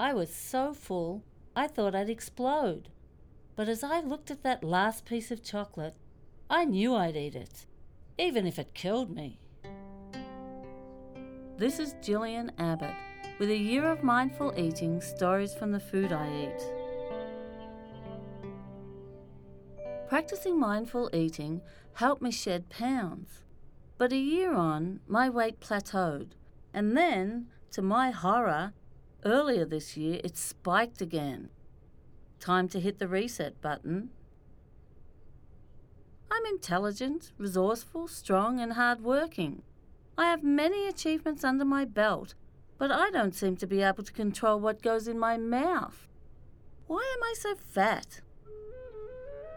[0.00, 1.24] I was so full,
[1.54, 2.88] I thought I'd explode.
[3.54, 5.94] But as I looked at that last piece of chocolate,
[6.48, 7.66] I knew I'd eat it,
[8.16, 9.40] even if it killed me.
[11.58, 12.94] This is Gillian Abbott
[13.38, 16.62] with a year of mindful eating stories from the food I eat.
[20.08, 21.60] Practicing mindful eating
[21.92, 23.42] helped me shed pounds.
[23.98, 26.30] But a year on, my weight plateaued,
[26.72, 28.72] and then, to my horror,
[29.24, 31.50] earlier this year it spiked again.
[32.38, 34.10] Time to hit the reset button.
[36.30, 39.62] I'm intelligent, resourceful, strong, and hard-working.
[40.16, 42.34] I have many achievements under my belt,
[42.78, 46.08] but I don't seem to be able to control what goes in my mouth.
[46.86, 48.20] Why am I so fat?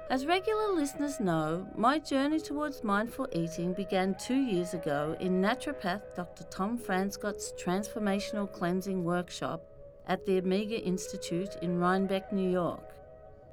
[0.09, 6.01] As regular listeners know, my journey towards mindful eating began two years ago in naturopath
[6.15, 6.43] Dr.
[6.45, 9.63] Tom Francescott's transformational cleansing workshop
[10.07, 12.83] at the Omega Institute in Rhinebeck, New York.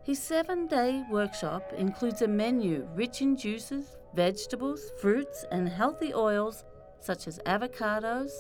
[0.03, 6.65] His seven day workshop includes a menu rich in juices, vegetables, fruits, and healthy oils
[6.99, 8.33] such as avocados,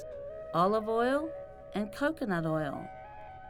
[0.52, 1.30] olive oil,
[1.74, 2.86] and coconut oil.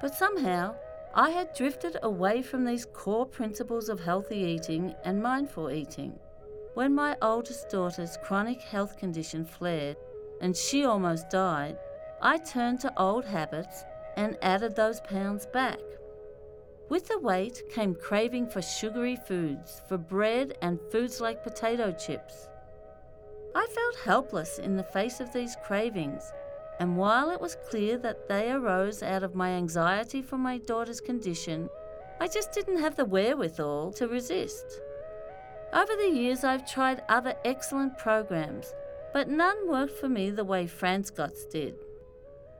[0.03, 0.75] But somehow,
[1.15, 6.17] I had drifted away from these core principles of healthy eating and mindful eating.
[6.75, 9.97] When my oldest daughter's chronic health condition flared
[10.41, 11.77] and she almost died,
[12.23, 13.85] I turned to old habits
[14.17, 15.81] and added those pounds back.
[16.89, 22.49] With the weight came craving for sugary foods, for bread and foods like potato chips.
[23.55, 26.33] I felt helpless in the face of these cravings,
[26.81, 31.01] and while it was clear that they arose out of my anxiety for my daughter's
[31.01, 31.69] condition,
[32.19, 34.81] I just didn't have the wherewithal to resist.
[35.75, 38.73] Over the years, I've tried other excellent programs,
[39.13, 41.75] but none worked for me the way Francescott's did.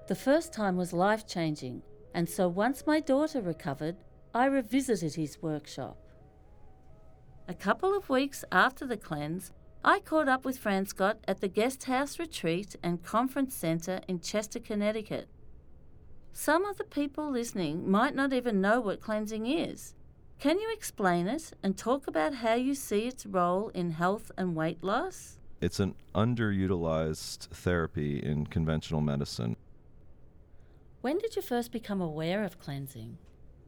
[0.07, 1.83] The first time was life changing,
[2.13, 3.97] and so once my daughter recovered,
[4.35, 5.97] I revisited his workshop.
[7.49, 9.51] A couple of weeks after the cleanse,
[9.83, 14.59] I caught up with Francescott at the Guest House Retreat and Conference Center in Chester,
[14.59, 15.27] Connecticut.
[16.35, 19.95] Some of the people listening might not even know what cleansing is.
[20.39, 24.55] Can you explain it and talk about how you see its role in health and
[24.55, 25.39] weight loss?
[25.63, 29.57] It's an underutilized therapy in conventional medicine.
[31.01, 33.17] When did you first become aware of cleansing?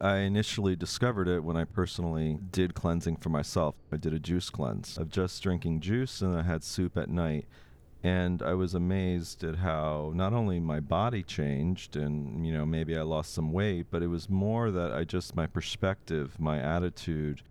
[0.03, 3.75] I initially discovered it when I personally did cleansing for myself.
[3.89, 7.45] I did a juice cleanse of just drinking juice and I had soup at night.
[8.03, 12.97] And I was amazed at how not only my body changed and, you know, maybe
[12.97, 17.41] I lost some weight, but it was more that I just, my perspective, my attitude,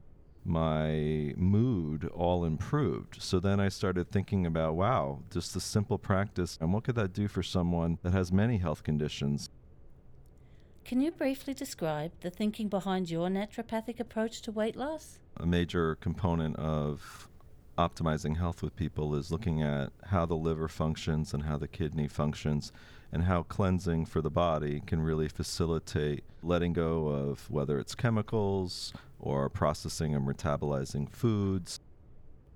[0.44, 3.22] my mood all improved.
[3.22, 6.58] So then I started thinking about, wow, just a simple practice.
[6.60, 9.48] And what could that do for someone that has many health conditions?
[10.84, 15.18] Can you briefly describe the thinking behind your naturopathic approach to weight loss?
[15.38, 17.28] A major component of
[17.78, 22.08] optimizing health with people is looking at how the liver functions and how the kidney
[22.08, 22.72] functions
[23.10, 28.92] and how cleansing for the body can really facilitate letting go of whether it's chemicals
[29.18, 31.80] or processing and metabolizing foods.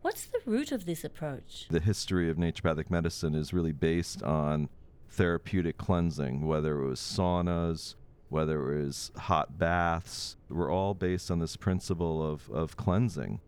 [0.02, 1.66] What's the root of this approach?
[1.70, 4.68] The history of naturopathic medicine is really based on
[5.08, 7.94] therapeutic cleansing, whether it was saunas,
[8.28, 13.40] whether it was hot baths, were all based on this principle of, of cleansing.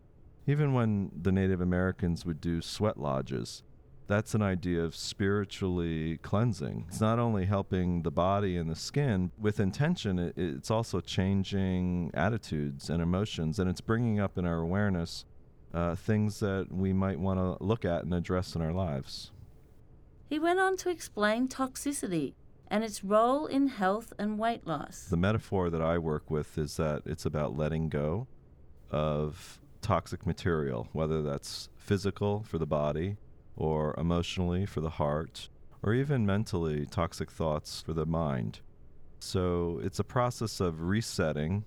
[0.47, 3.63] Even when the Native Americans would do sweat lodges,
[4.07, 6.85] that's an idea of spiritually cleansing.
[6.87, 12.09] It's not only helping the body and the skin with intention, it, it's also changing
[12.15, 15.25] attitudes and emotions, and it's bringing up in our awareness
[15.73, 19.31] uh, things that we might want to look at and address in our lives.
[20.27, 22.33] He went on to explain toxicity
[22.69, 25.07] and its role in health and weight loss.
[25.09, 28.27] The metaphor that I work with is that it's about letting go
[28.91, 33.17] of toxic material, whether that's physical for the body,
[33.55, 35.49] or emotionally for the heart,
[35.81, 38.59] or even mentally toxic thoughts for the mind.
[39.19, 41.65] So it's a process of resetting,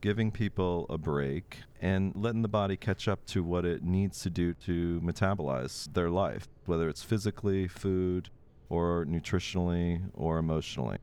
[0.00, 4.30] giving people a break, and letting the body catch up to what it needs to
[4.30, 8.30] do to metabolize their life, whether it's physically, food,
[8.70, 10.96] or nutritionally or emotionally.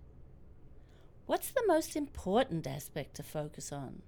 [1.28, 4.02] What's the most important aspect to focus on?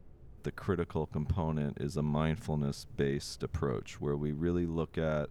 [0.44, 5.30] The critical component is a mindfulness based approach where we really look at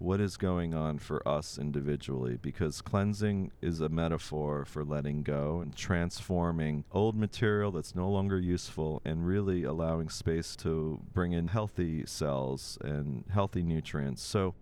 [0.00, 5.60] what is going on for us individually because cleansing is a metaphor for letting go
[5.60, 11.48] and transforming old material that's no longer useful and really allowing space to bring in
[11.48, 14.22] healthy cells and healthy nutrients.
[14.22, 14.54] So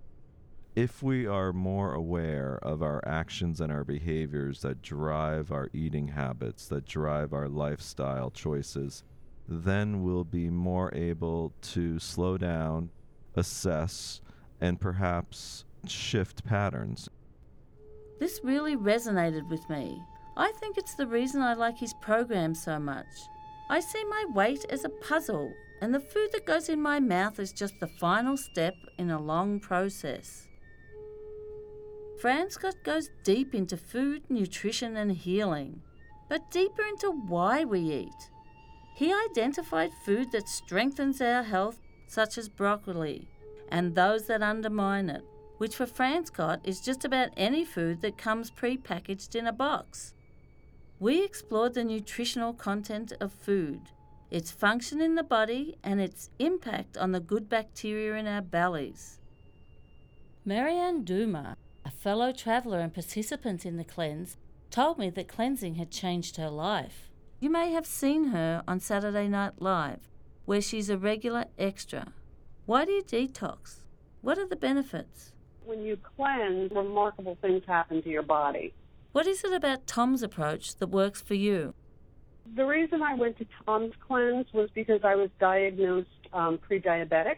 [0.79, 6.07] if we are more aware of our actions and our behaviors that drive our eating
[6.07, 9.03] habits, that drive our lifestyle choices,
[9.49, 12.89] then we'll be more able to slow down,
[13.35, 14.21] assess,
[14.61, 17.09] and perhaps shift patterns.
[18.21, 20.01] This really resonated with me.
[20.37, 23.07] I think it's the reason I like his program so much.
[23.69, 27.41] I see my weight as a puzzle, and the food that goes in my mouth
[27.41, 30.48] is just the final step in a long process.
[32.20, 35.82] Francescott goes deep into food, nutrition, and healing,
[36.29, 38.31] but deeper into why we eat.
[38.97, 41.79] He identified food that strengthens our health,
[42.09, 43.29] such as broccoli,
[43.69, 45.25] and those that undermine it,
[45.59, 50.15] which for Francescott is just about any food that comes pre-packaged in a box.
[50.99, 53.81] We explored the nutritional content of food,
[54.32, 59.20] its function in the body, and its impact on the good bacteria in our bellies.
[60.44, 61.68] Marianne Duma, a
[61.99, 64.37] fellow traveller and participant in the cleanse,
[64.71, 67.11] told me that cleansing had changed her life.
[67.41, 70.09] You may have seen her on Saturday Night Live,
[70.45, 72.12] where she's a regular extra.
[72.67, 73.81] Why do you detox?
[74.21, 75.33] What are the benefits?
[75.65, 78.75] When you cleanse, remarkable things happen to your body.
[79.12, 81.75] What is it about Tom's approach that works for you?
[82.55, 87.37] The reason I went to Tom's cleanse was because I was diagnosed um, pre diabetic.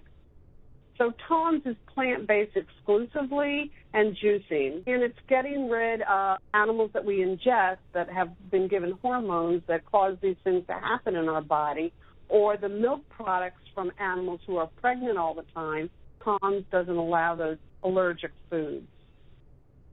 [1.01, 7.07] So Tom's is plant based exclusively and juicing, and it's getting rid of animals that
[7.07, 11.41] we ingest that have been given hormones that cause these things to happen in our
[11.41, 11.91] body,
[12.29, 15.89] or the milk products from animals who are pregnant all the time.
[16.23, 18.87] Tom's doesn't allow those allergic foods.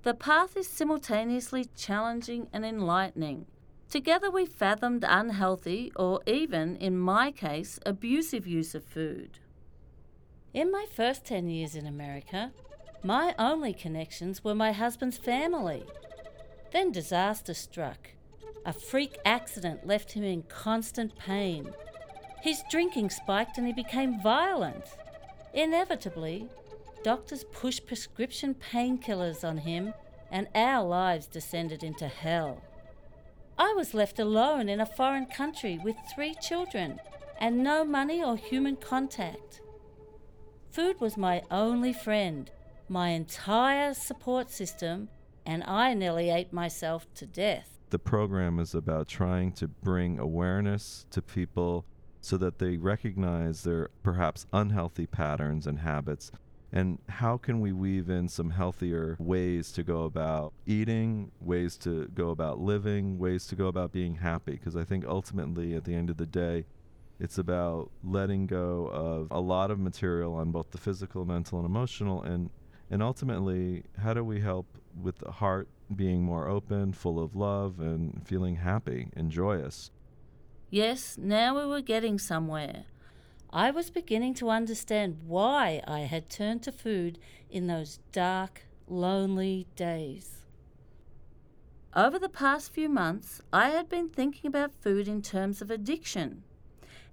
[0.03, 3.45] The path is simultaneously challenging and enlightening.
[3.89, 9.39] Together we fathomed unhealthy, or even, in my case, abusive use of food.
[10.57, 12.51] In my first 10 years in America,
[13.03, 15.83] my only connections were my husband's family.
[16.73, 18.09] Then disaster struck.
[18.65, 21.71] A freak accident left him in constant pain.
[22.41, 24.83] His drinking spiked and he became violent.
[25.53, 26.49] Inevitably,
[27.03, 29.93] doctors pushed prescription painkillers on him,
[30.31, 32.63] and our lives descended into hell.
[33.59, 36.99] I was left alone in a foreign country with three children
[37.39, 39.61] and no money or human contact.
[40.77, 42.51] Food was my only friend,
[42.87, 45.09] my entire support system,
[45.43, 47.79] and I nearly ate myself to death.
[47.89, 51.83] The program is about trying to bring awareness to people
[52.21, 56.31] so that they recognize their perhaps unhealthy patterns and habits
[56.71, 62.07] and how can we weave in some healthier ways to go about eating, ways to
[62.13, 64.53] go about living, ways to go about being happy?
[64.53, 66.65] Because I think ultimately, at the end of the day,
[67.19, 71.65] it's about letting go of a lot of material on both the physical, mental, and
[71.65, 72.49] emotional, and
[72.89, 74.65] and ultimately, how do we help
[75.01, 79.91] with the heart being more open, full of love, and feeling happy and joyous?
[80.69, 82.85] Yes, now we were getting somewhere.
[83.51, 89.67] I was beginning to understand why I had turned to food in those dark, lonely
[89.75, 90.45] days.
[91.95, 96.43] Over the past few months, I had been thinking about food in terms of addiction.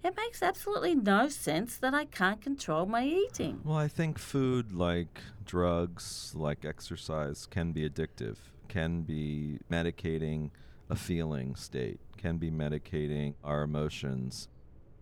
[0.05, 3.61] It makes absolutely no sense that I can't control my eating.
[3.65, 8.37] Well, I think food, like drugs, like exercise, can be addictive,
[8.69, 10.51] can be medicating
[10.91, 14.49] a feeling state, can be medicating our emotions.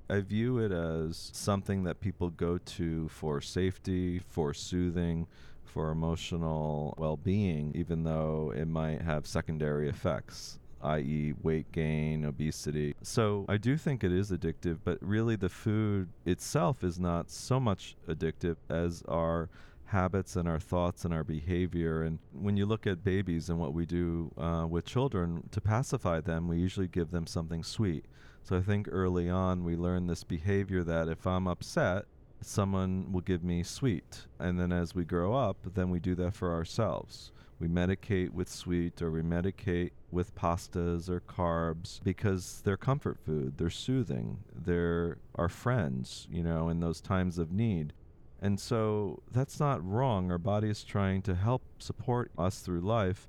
[0.08, 5.26] I view it as something that people go to for safety, for soothing,
[5.64, 12.94] for emotional well being, even though it might have secondary effects i.e., weight gain, obesity.
[13.02, 17.60] So I do think it is addictive, but really the food itself is not so
[17.60, 19.48] much addictive as our
[19.86, 22.02] habits and our thoughts and our behavior.
[22.02, 26.20] And when you look at babies and what we do uh, with children to pacify
[26.20, 28.06] them, we usually give them something sweet.
[28.42, 32.06] So I think early on we learn this behavior that if I'm upset,
[32.40, 34.26] someone will give me sweet.
[34.40, 37.30] And then as we grow up, then we do that for ourselves.
[37.60, 43.54] We medicate with sweet or we medicate with pastas or carbs because they're comfort food,
[43.56, 47.92] they're soothing, they're our friends, you know, in those times of need.
[48.40, 50.30] And so that's not wrong.
[50.30, 53.28] Our body is trying to help support us through life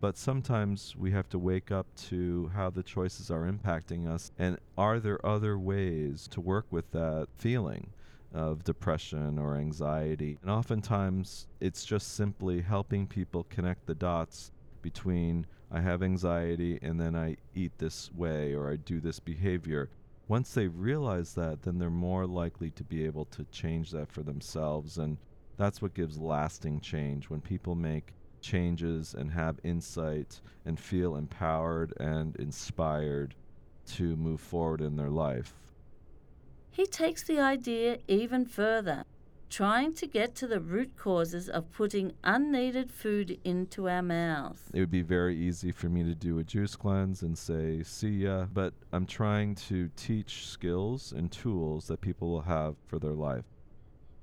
[0.00, 4.58] but sometimes we have to wake up to how the choices are impacting us and
[4.76, 7.90] are there other ways to work with that feeling
[8.34, 14.50] of depression or anxiety and oftentimes it's just simply helping people connect the dots
[14.82, 19.90] between I have anxiety and then I eat this way or I do this behavior.
[20.28, 24.22] Once they realize that then they're more likely to be able to change that for
[24.22, 25.18] themselves and
[25.56, 27.30] That's what gives lasting change.
[27.30, 33.34] When people make changes and have insight and feel empowered and inspired
[33.86, 35.54] to move forward in their life.
[36.70, 39.04] He takes the idea even further,
[39.48, 44.62] trying to get to the root causes of putting unneeded food into our mouths.
[44.72, 48.24] It would be very easy for me to do a juice cleanse and say, see
[48.24, 53.12] ya, but I'm trying to teach skills and tools that people will have for their
[53.12, 53.44] life.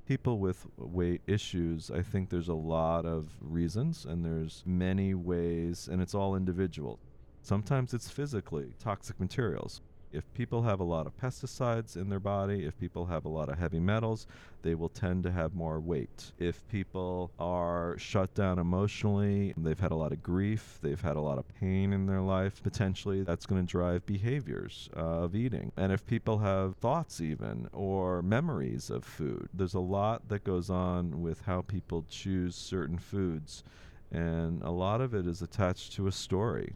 [0.06, 5.88] People with weight issues, I think there's a lot of reasons and there's many ways,
[5.92, 7.00] and it's all individual.
[7.42, 9.82] Sometimes it's physically toxic materials.
[10.14, 13.50] If people have a lot of pesticides in their body, if people have a lot
[13.50, 14.28] of heavy metals,
[14.62, 16.32] they will tend to have more weight.
[16.38, 21.22] If people are shut down emotionally, they've had a lot of grief, they've had a
[21.22, 25.72] lot of pain in their life, potentially that's going to drive behaviors uh, of eating.
[25.78, 30.70] And if people have thoughts, even, or memories of food, there's a lot that goes
[30.70, 33.64] on with how people choose certain foods.
[34.12, 36.76] And a lot of it is attached to a story.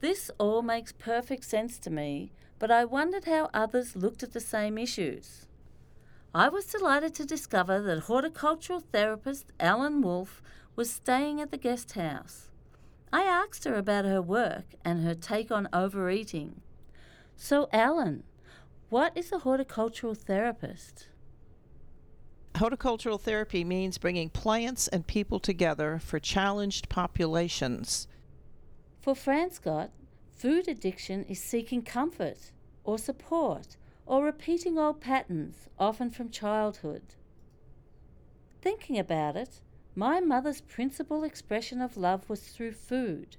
[0.00, 4.40] This all makes perfect sense to me, but I wondered how others looked at the
[4.40, 5.46] same issues.
[6.34, 10.42] I was delighted to discover that horticultural therapist Ellen Wolf
[10.74, 12.50] was staying at the guest house.
[13.12, 16.60] I asked her about her work and her take on overeating.
[17.36, 18.24] So, Ellen,
[18.88, 21.08] what is a horticultural therapist?
[22.56, 28.08] Horticultural therapy means bringing plants and people together for challenged populations
[29.04, 29.90] for Francescott,
[30.36, 32.52] food addiction is seeking comfort
[32.84, 33.76] or support
[34.06, 37.02] or repeating old patterns, often from childhood.
[38.60, 39.60] Thinking about it,
[39.94, 43.36] my mother's principal expression of love was through food.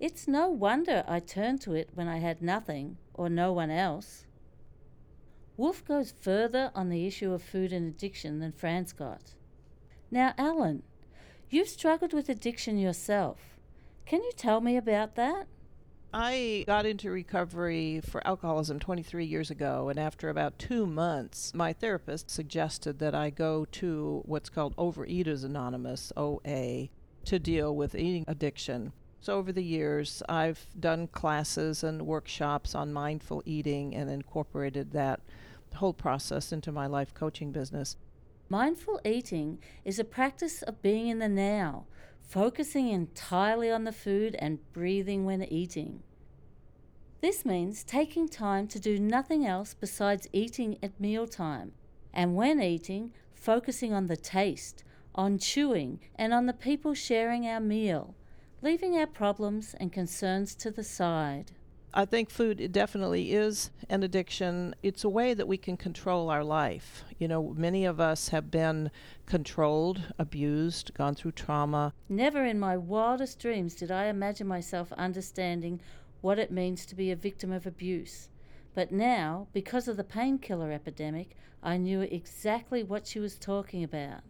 [0.00, 4.24] It's no wonder I turned to it when I had nothing or no one else.
[5.56, 9.34] Wolf goes further on the issue of food and addiction than Francescott.
[10.10, 10.84] Now, Ellen,
[11.50, 13.56] you've struggled with addiction yourself.
[14.06, 15.48] Can you tell me about that?
[16.12, 21.74] I got into recovery for alcoholism 23 years ago, and after about two months, my
[21.74, 26.88] therapist suggested that I go to what's called Overeaters Anonymous, OA,
[27.26, 28.92] to deal with eating addiction.
[29.20, 35.20] So, over the years, I've done classes and workshops on mindful eating and incorporated that
[35.74, 37.96] whole process into my life coaching business.
[38.48, 41.84] Mindful eating is a practice of being in the now
[42.28, 46.02] focusing entirely on the food and breathing when eating.
[47.22, 51.72] This means taking time to do nothing else besides eating at mealtime,
[52.12, 57.60] and when eating, focusing on the taste, on chewing, and on the people sharing our
[57.60, 58.14] meal,
[58.60, 61.52] leaving our problems and concerns to the side.
[61.98, 64.76] I think food definitely is an addiction.
[64.84, 67.02] It's a way that we can control our life.
[67.18, 68.92] You know, many of us have been
[69.26, 71.92] controlled, abused, gone through trauma.
[72.08, 75.80] Never in my wildest dreams did I imagine myself understanding
[76.20, 78.28] what it means to be a victim of abuse.
[78.76, 84.20] But now, because of the painkiller epidemic, I knew exactly what she was talking about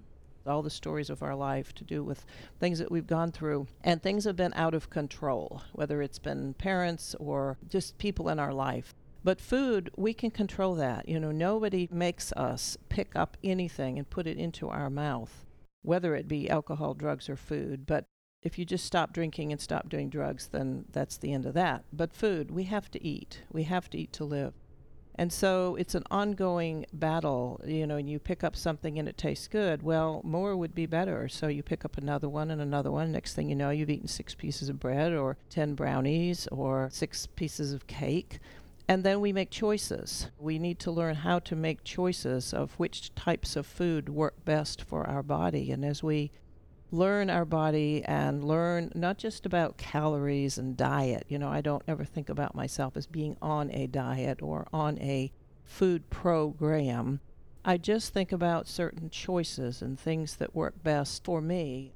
[0.48, 2.24] all the stories of our life to do with
[2.58, 3.66] things that we've gone through.
[3.82, 8.38] And things have been out of control, whether it's been parents or just people in
[8.38, 8.94] our life.
[9.24, 11.08] But food, we can control that.
[11.08, 15.44] You know, nobody makes us pick up anything and put it into our mouth,
[15.82, 17.86] whether it be alcohol, drugs, or food.
[17.86, 18.04] But
[18.42, 21.84] if you just stop drinking and stop doing drugs, then that's the end of that.
[21.92, 23.42] But food, we have to eat.
[23.52, 24.54] We have to eat to live.
[25.18, 29.18] And so it's an ongoing battle, you know, and you pick up something and it
[29.18, 29.82] tastes good.
[29.82, 31.28] Well, more would be better.
[31.28, 33.10] So you pick up another one and another one.
[33.10, 37.26] Next thing you know, you've eaten six pieces of bread or 10 brownies or six
[37.26, 38.38] pieces of cake.
[38.86, 40.28] And then we make choices.
[40.38, 44.82] We need to learn how to make choices of which types of food work best
[44.82, 45.72] for our body.
[45.72, 46.30] And as we
[46.90, 51.24] learn our body and learn not just about calories and diet.
[51.28, 54.98] You know, I don't ever think about myself as being on a diet or on
[54.98, 55.32] a
[55.64, 57.20] food program.
[57.64, 61.92] I just think about certain choices and things that work best for me.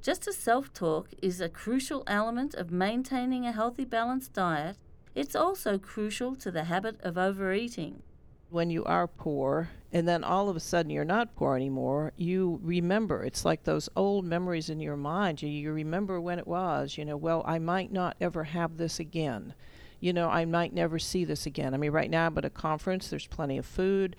[0.00, 4.76] Just as self talk is a crucial element of maintaining a healthy, balanced diet,
[5.14, 8.02] it's also crucial to the habit of overeating
[8.50, 12.60] when you are poor and then all of a sudden you're not poor anymore, you
[12.62, 13.24] remember.
[13.24, 15.42] It's like those old memories in your mind.
[15.42, 19.00] You, you remember when it was, you know, well, I might not ever have this
[19.00, 19.54] again.
[20.00, 21.74] You know, I might never see this again.
[21.74, 24.14] I mean, right now I'm at a conference, there's plenty of food,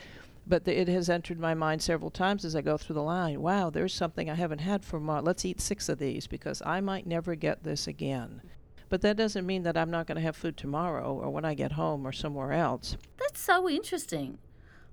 [0.45, 3.39] but the, it has entered my mind several times as I go through the line.
[3.39, 5.25] Wow, there's something I haven't had for a month.
[5.25, 8.41] Let's eat six of these because I might never get this again.
[8.89, 11.53] But that doesn't mean that I'm not going to have food tomorrow or when I
[11.53, 12.97] get home or somewhere else.
[13.17, 14.39] That's so interesting.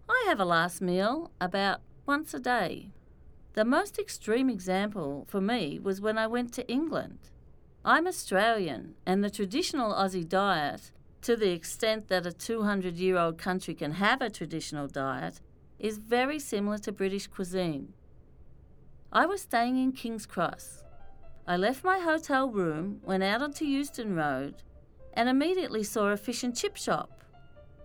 [0.08, 2.90] I have a last meal about once a day.
[3.54, 7.18] The most extreme example for me was when I went to England.
[7.84, 13.38] I'm Australian, and the traditional Aussie diet, to the extent that a 200 year old
[13.38, 15.40] country can have a traditional diet,
[15.80, 17.92] is very similar to British cuisine.
[19.12, 20.84] I was staying in King's Cross.
[21.48, 24.62] I left my hotel room, went out onto Euston Road,
[25.14, 27.15] and immediately saw a fish and chip shop.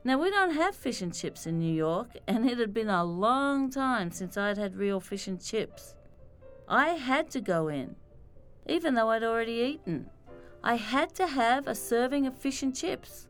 [0.03, 3.03] Now, we don't have fish and chips in New York, and it had been a
[3.03, 5.95] long time since I'd had real fish and chips.
[6.67, 7.95] I had to go in,
[8.67, 10.09] even though I'd already eaten.
[10.63, 13.27] I had to have a serving of fish and chips.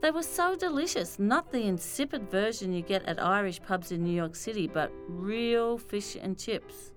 [0.00, 4.14] They were so delicious, not the insipid version you get at Irish pubs in New
[4.14, 6.92] York City, but real fish and chips.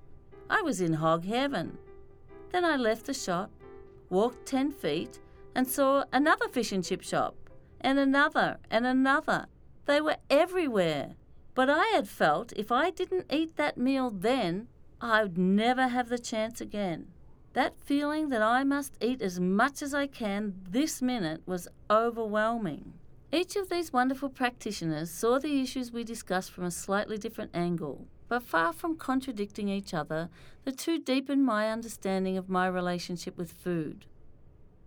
[0.50, 1.78] I was in hog heaven.
[2.52, 3.52] Then I left the shop,
[4.10, 5.20] walked 10 feet,
[5.56, 7.36] and saw another fish and chip shop
[7.84, 9.48] and another and another.
[9.86, 11.16] They were everywhere.
[11.56, 14.68] But I had felt if I didn't eat that meal then,
[15.02, 17.08] I'd never have the chance again.
[17.54, 22.94] That feeling that I must eat as much as I can this minute was overwhelming.
[23.32, 28.08] Each of these wonderful practitioners saw the issues we discussed from a slightly different angle,
[28.28, 30.30] but far from contradicting each other,
[30.66, 34.06] the two deepened my understanding of my relationship with food.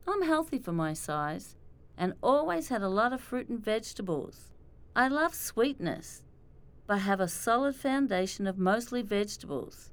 [0.09, 1.57] I'm healthy for my size,
[1.97, 4.51] and always had a lot of fruit and vegetables.
[4.95, 6.23] I love sweetness,
[6.87, 9.91] but have a solid foundation of mostly vegetables.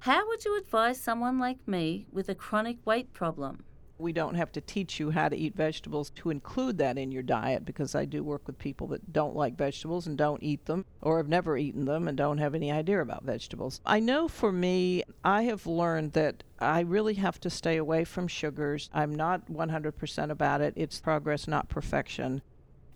[0.00, 3.65] How would you advise someone like me with a chronic weight problem?
[3.98, 7.22] We don't have to teach you how to eat vegetables to include that in your
[7.22, 10.84] diet because I do work with people that don't like vegetables and don't eat them
[11.00, 13.80] or have never eaten them and don't have any idea about vegetables.
[13.86, 18.28] I know for me, I have learned that I really have to stay away from
[18.28, 18.90] sugars.
[18.92, 20.74] I'm not 100% about it.
[20.76, 22.42] It's progress, not perfection.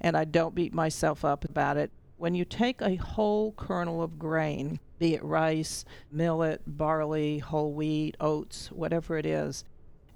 [0.01, 1.91] And I don't beat myself up about it.
[2.19, 8.15] When you take a whole kernel of grain, be it rice, millet, barley, whole wheat,
[8.21, 9.65] oats, whatever it is,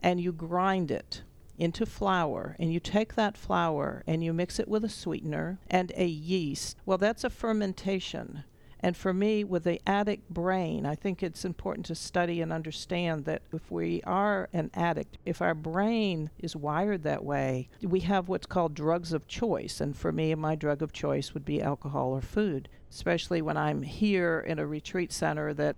[0.05, 1.23] and you grind it
[1.57, 5.93] into flour and you take that flour and you mix it with a sweetener and
[5.97, 6.77] a yeast.
[6.85, 8.45] Well, that's a fermentation.
[8.81, 13.25] And for me, with the addict brain, I think it's important to study and understand
[13.25, 18.29] that if we are an addict, if our brain is wired that way, we have
[18.29, 19.81] what's called drugs of choice.
[19.81, 23.81] And for me, my drug of choice would be alcohol or food, especially when I'm
[23.85, 25.77] here in a retreat center that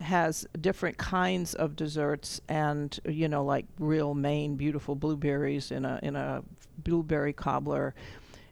[0.00, 5.98] has different kinds of desserts and you know like real Maine beautiful blueberries in a
[6.02, 6.42] in a
[6.78, 7.94] blueberry cobbler.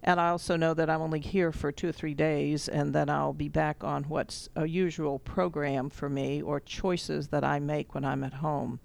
[0.07, 3.09] And I also know that I'm only here for two or three days, and then
[3.09, 7.95] I'll be back on what's a usual program for me or choices that I make
[7.95, 8.81] when I'm at home.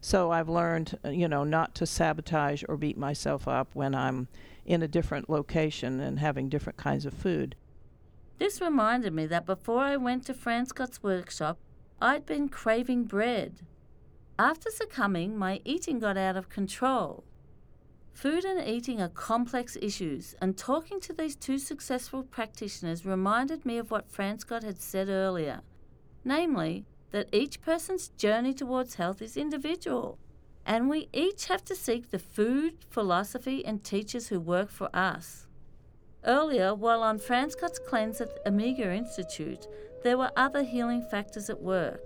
[0.00, 4.28] So I've learned, you know, not to sabotage or beat myself up when I'm
[4.64, 7.56] in a different location and having different kinds of food.
[8.38, 11.58] This reminded me that before I went to Francescott's workshop,
[12.00, 13.60] I'd been craving bread.
[14.38, 17.24] After succumbing, my eating got out of control.
[18.12, 23.78] Food and eating are complex issues, and talking to these two successful practitioners reminded me
[23.78, 25.62] of what Francescott had said earlier
[26.24, 30.18] namely, that each person's journey towards health is individual,
[30.66, 35.46] and we each have to seek the food, philosophy, and teachers who work for us.
[36.24, 39.68] Earlier, while on Francescott's cleanse at the Omega Institute,
[40.04, 42.02] there were other healing factors at work.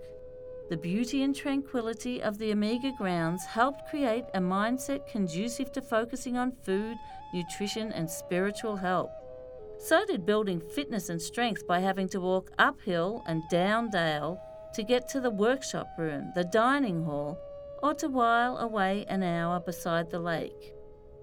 [0.70, 6.36] The beauty and tranquility of the Omega grounds helped create a mindset conducive to focusing
[6.36, 6.96] on food,
[7.34, 9.10] nutrition, and spiritual health.
[9.78, 14.40] So did building fitness and strength by having to walk uphill and down dale
[14.74, 17.36] to get to the workshop room, the dining hall,
[17.82, 20.72] or to while away an hour beside the lake.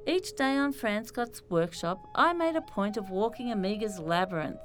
[0.08, 4.60] Each day on Francescott's workshop, I made a point of walking Omega's labyrinth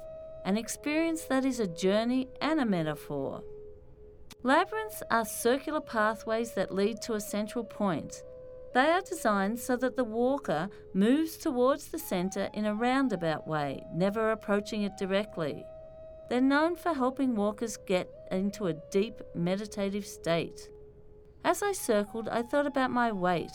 [0.45, 3.43] an experience that is a journey and a metaphor.
[4.43, 8.23] Labyrinths are circular pathways that lead to a central point.
[8.73, 13.83] They are designed so that the walker moves towards the centre in a roundabout way,
[13.93, 15.65] never approaching it directly.
[16.29, 20.69] They're known for helping walkers get into a deep meditative state.
[21.43, 23.51] As I circled, I thought about my weight.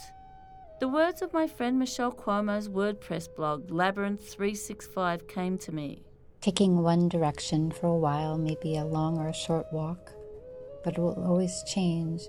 [0.79, 6.06] The words of my friend Michelle Cuomo's WordPress blog, Labyrinth 365, came to me.
[6.47, 10.13] Taking one direction for a while may be a long or a short walk,
[10.85, 12.29] but it will always change.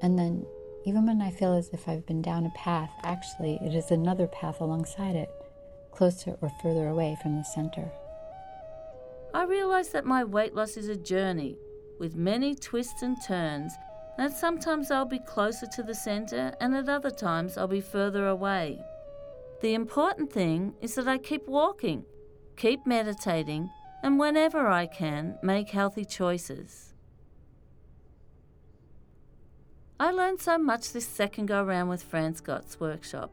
[0.00, 0.46] And then,
[0.86, 4.26] even when I feel as if I've been down a path, actually, it is another
[4.28, 5.28] path alongside it,
[5.90, 7.92] closer or further away from the center.
[9.34, 11.58] I realize that my weight loss is a journey
[11.98, 13.74] with many twists and turns,
[14.16, 18.26] that sometimes I'll be closer to the center and at other times I'll be further
[18.26, 18.80] away.
[19.60, 22.06] The important thing is that I keep walking
[22.60, 23.70] keep meditating,
[24.02, 26.92] and whenever I can, make healthy choices.
[29.98, 33.32] I learned so much this second go round with Francescott's workshop.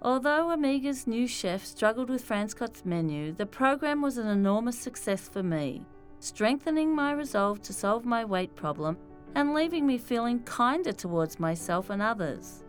[0.00, 5.42] Although Omega's new chef struggled with Francescott's menu, the program was an enormous success for
[5.42, 5.84] me,
[6.18, 8.96] strengthening my resolve to solve my weight problem
[9.34, 12.64] and leaving me feeling kinder towards myself and others.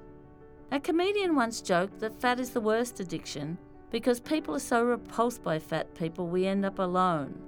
[0.74, 3.58] A comedian once joked that fat is the worst addiction
[3.92, 7.40] because people are so repulsed by fat people we end up alone.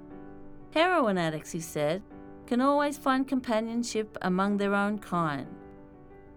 [0.72, 2.02] Heroin addicts, he said,
[2.46, 5.46] can always find companionship among their own kind.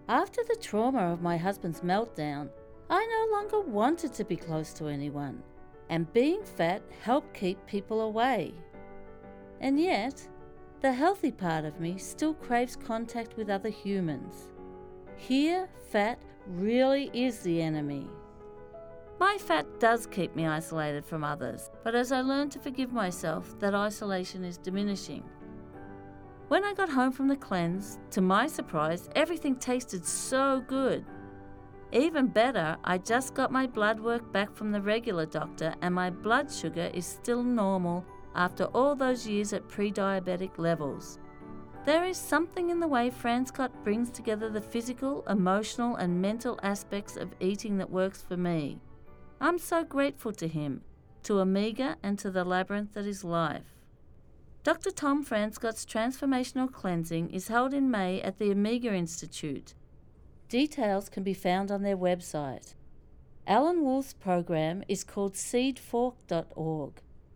[0.08, 2.50] After the trauma of my husband's meltdown,
[2.89, 5.41] I no longer wanted to be close to anyone,
[5.89, 8.54] and being fat helped keep people away.
[9.60, 10.28] And yet,
[10.82, 14.50] the healthy part of me still craves contact with other humans.
[15.18, 18.08] Here, fat really is the enemy.
[19.17, 23.58] My fat does keep me isolated from others, but as I learn to forgive myself,
[23.60, 25.23] that isolation is diminishing.
[26.49, 31.06] When I got home from the cleanse, to my surprise, everything tasted so good.
[31.93, 36.10] Even better, I just got my blood work back from the regular doctor, and my
[36.10, 41.19] blood sugar is still normal after all those years at pre diabetic levels.
[41.86, 47.15] There is something in the way Francescott brings together the physical, emotional, and mental aspects
[47.15, 48.82] of eating that works for me.
[49.39, 50.82] I'm so grateful to him,
[51.24, 53.76] to Omega, and to the labyrinth that is life.
[54.63, 54.89] Dr.
[54.89, 59.76] Tom Francescott's transformational cleansing is held in May at the Omega Institute.
[60.50, 62.74] Details can be found on their website.
[63.45, 66.93] Ellen Wolf's program is called seedfork.org.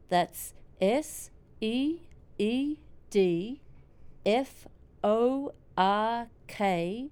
[0.09, 1.29] That's S
[1.61, 1.99] E
[2.39, 2.77] E
[3.09, 3.61] D
[4.25, 4.67] F
[5.03, 7.11] O R K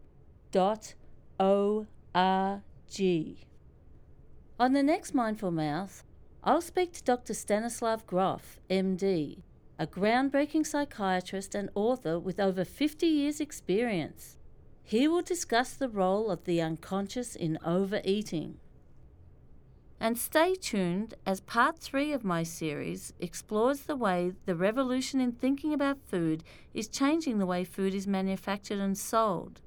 [0.51, 0.95] dot
[1.39, 3.46] O R G.
[4.59, 6.03] On the next Mindful Mouth,
[6.43, 7.35] I'll speak to Dr.
[7.35, 9.43] Stanislav Grof, MD,
[9.77, 14.35] a groundbreaking psychiatrist and author with over 50 years' experience.
[14.83, 18.57] He will discuss the role of the unconscious in overeating.
[19.99, 25.33] And stay tuned as part three of my series explores the way the revolution in
[25.33, 26.43] thinking about food
[26.73, 29.61] is changing the way food is manufactured and sold.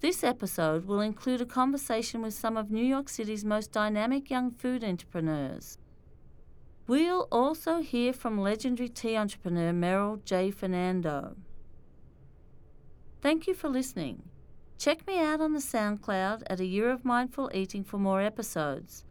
[0.00, 4.52] This episode will include a conversation with some of New York City's most dynamic young
[4.52, 5.78] food entrepreneurs.
[6.86, 10.52] We'll also hear from legendary tea entrepreneur Merrill J.
[10.52, 11.36] Fernando.
[13.20, 14.22] Thank you for listening.
[14.78, 19.04] Check me out on the SoundCloud at A Year of Mindful Eating for more episodes.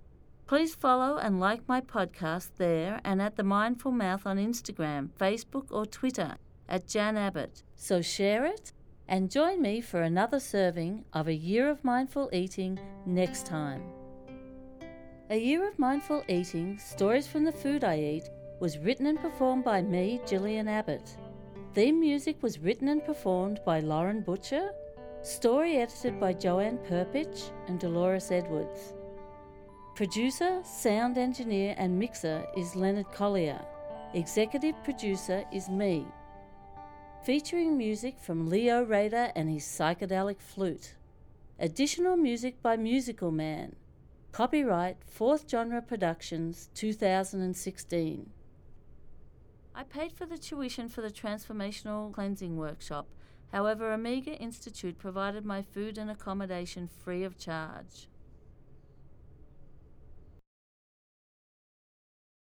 [0.46, 5.66] Please follow and like my podcast there and at The Mindful Mouth on Instagram, Facebook,
[5.70, 6.38] or Twitter
[6.70, 7.64] at Jan Abbott.
[7.76, 8.72] So share it
[9.08, 13.82] and join me for another serving of A Year of Mindful Eating next time.
[15.30, 19.64] A Year of Mindful Eating Stories from the Food I Eat was written and performed
[19.64, 21.18] by me, Gillian Abbott.
[21.74, 24.72] Theme music was written and performed by Lauren Butcher.
[25.22, 28.94] Story edited by Joanne Perpich and Dolores Edwards.
[29.96, 33.60] Producer, sound engineer, and mixer is Leonard Collier.
[34.14, 36.06] Executive producer is me.
[37.28, 40.94] Featuring music from Leo Rader and his psychedelic flute.
[41.60, 43.76] Additional music by Musical Man.
[44.32, 48.30] Copyright Fourth Genre Productions 2016.
[49.76, 53.10] I paid for the tuition for the transformational cleansing workshop.
[53.52, 58.08] However, Omega Institute provided my food and accommodation free of charge.